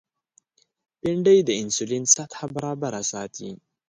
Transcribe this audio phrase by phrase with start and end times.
[1.01, 3.51] بېنډۍ د انسولین سطحه برابره ساتي